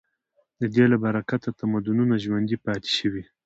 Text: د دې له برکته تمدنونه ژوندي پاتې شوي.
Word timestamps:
د 0.59 0.61
دې 0.75 0.85
له 0.91 0.97
برکته 1.03 1.49
تمدنونه 1.59 2.15
ژوندي 2.23 2.57
پاتې 2.65 2.89
شوي. 2.97 3.23